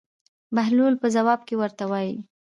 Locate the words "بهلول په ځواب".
0.55-1.39